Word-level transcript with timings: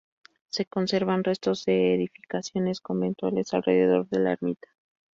Se 0.49 0.65
conservan 0.65 1.23
restos 1.23 1.63
de 1.65 1.93
edificaciones 1.93 2.81
conventuales 2.81 3.53
alrededor 3.53 4.09
de 4.09 4.19
la 4.19 4.31
ermita. 4.31 4.69